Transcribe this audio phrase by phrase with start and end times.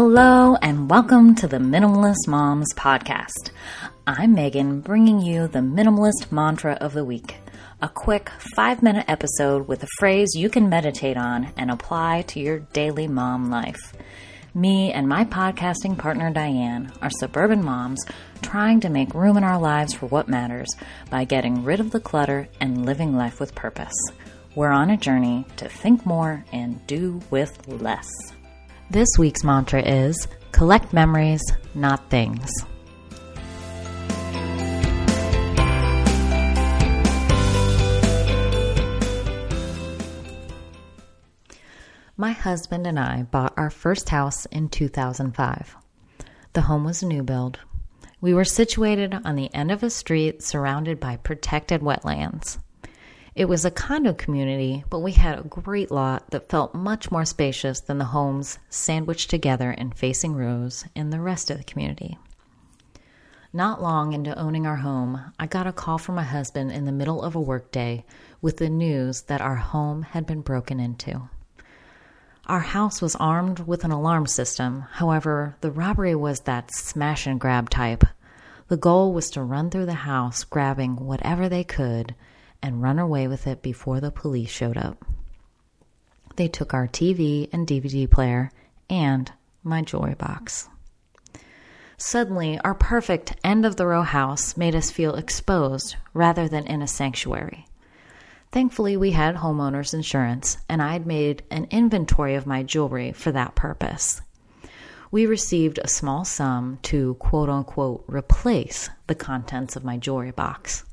[0.00, 3.50] Hello, and welcome to the Minimalist Moms Podcast.
[4.06, 7.34] I'm Megan, bringing you the Minimalist Mantra of the Week,
[7.82, 12.38] a quick five minute episode with a phrase you can meditate on and apply to
[12.38, 13.92] your daily mom life.
[14.54, 18.06] Me and my podcasting partner Diane are suburban moms
[18.40, 20.68] trying to make room in our lives for what matters
[21.10, 23.96] by getting rid of the clutter and living life with purpose.
[24.54, 28.08] We're on a journey to think more and do with less.
[28.90, 31.42] This week's mantra is collect memories,
[31.74, 32.50] not things.
[42.16, 45.76] My husband and I bought our first house in 2005.
[46.54, 47.58] The home was a new build.
[48.22, 52.56] We were situated on the end of a street surrounded by protected wetlands.
[53.38, 57.24] It was a condo community, but we had a great lot that felt much more
[57.24, 62.18] spacious than the homes sandwiched together in facing rows in the rest of the community.
[63.52, 66.90] Not long into owning our home, I got a call from my husband in the
[66.90, 68.04] middle of a workday
[68.42, 71.30] with the news that our home had been broken into.
[72.46, 74.84] Our house was armed with an alarm system.
[74.94, 78.02] However, the robbery was that smash and grab type.
[78.66, 82.16] The goal was to run through the house grabbing whatever they could
[82.62, 85.04] and run away with it before the police showed up.
[86.36, 88.50] They took our TV and DVD player
[88.88, 89.30] and
[89.62, 90.68] my jewelry box.
[91.96, 96.80] Suddenly, our perfect end of the row house made us feel exposed rather than in
[96.80, 97.66] a sanctuary.
[98.52, 103.32] Thankfully, we had homeowners insurance, and I had made an inventory of my jewelry for
[103.32, 104.22] that purpose.
[105.10, 110.84] We received a small sum to quote unquote replace the contents of my jewelry box.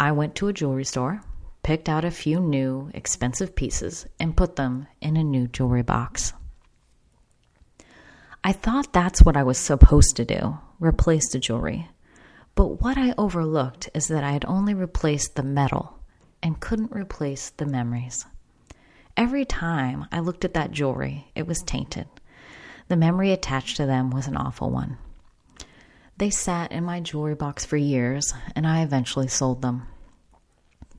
[0.00, 1.20] I went to a jewelry store,
[1.62, 6.32] picked out a few new, expensive pieces, and put them in a new jewelry box.
[8.42, 11.86] I thought that's what I was supposed to do replace the jewelry.
[12.54, 15.98] But what I overlooked is that I had only replaced the metal
[16.42, 18.24] and couldn't replace the memories.
[19.18, 22.08] Every time I looked at that jewelry, it was tainted.
[22.88, 24.96] The memory attached to them was an awful one.
[26.20, 29.86] They sat in my jewelry box for years, and I eventually sold them.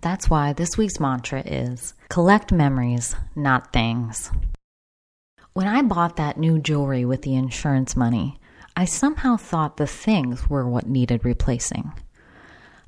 [0.02, 4.32] That's why this week's mantra is collect memories, not things.
[5.54, 8.40] When I bought that new jewelry with the insurance money,
[8.76, 11.94] I somehow thought the things were what needed replacing.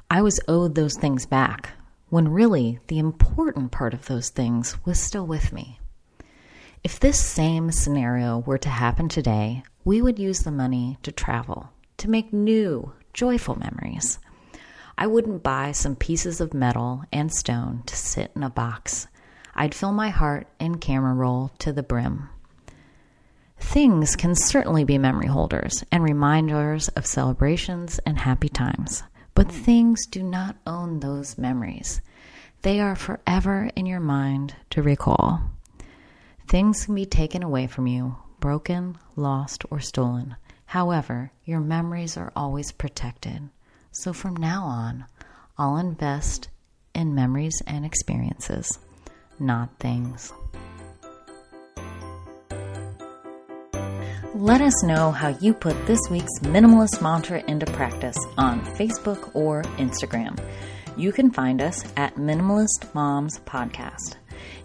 [0.09, 1.69] I was owed those things back,
[2.09, 5.79] when really the important part of those things was still with me.
[6.83, 11.69] If this same scenario were to happen today, we would use the money to travel
[12.03, 14.19] to make new, joyful memories.
[14.97, 19.07] I wouldn't buy some pieces of metal and stone to sit in a box.
[19.55, 22.27] I'd fill my heart and camera roll to the brim.
[23.57, 29.01] Things can certainly be memory holders and reminders of celebrations and happy times,
[29.33, 32.01] but things do not own those memories.
[32.63, 35.41] They are forever in your mind to recall.
[36.49, 40.35] Things can be taken away from you, broken, lost, or stolen.
[40.73, 43.47] However, your memories are always protected.
[43.91, 45.05] So from now on,
[45.55, 46.49] I'll invest
[46.95, 48.79] in memories and experiences,
[49.39, 50.33] not things.
[54.33, 59.61] Let us know how you put this week's minimalist mantra into practice on Facebook or
[59.77, 60.39] Instagram.
[60.97, 64.15] You can find us at Minimalist Moms Podcast.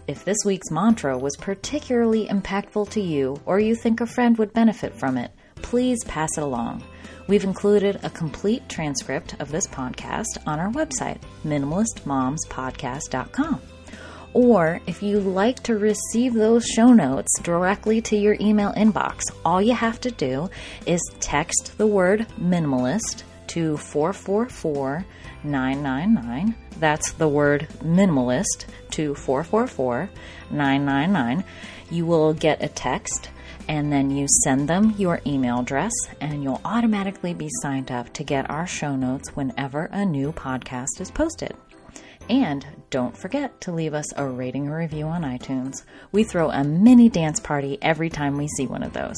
[0.07, 4.53] If this week's mantra was particularly impactful to you or you think a friend would
[4.53, 5.29] benefit from it,
[5.61, 6.83] please pass it along.
[7.27, 13.61] We've included a complete transcript of this podcast on our website, minimalistmomspodcast.com.
[14.33, 19.61] Or if you like to receive those show notes directly to your email inbox, all
[19.61, 20.49] you have to do
[20.85, 25.05] is text the word minimalist to 444
[25.43, 26.55] 999.
[26.79, 30.09] That's the word minimalist to 444
[30.51, 31.43] 999.
[31.89, 33.29] You will get a text
[33.69, 38.23] and then you send them your email address, and you'll automatically be signed up to
[38.23, 41.55] get our show notes whenever a new podcast is posted.
[42.29, 45.83] And don't forget to leave us a rating or review on iTunes.
[46.11, 49.17] We throw a mini dance party every time we see one of those.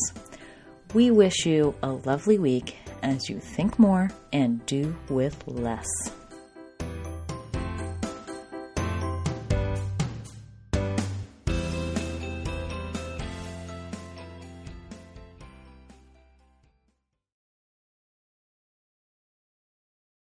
[0.93, 5.87] We wish you a lovely week as you think more and do with less.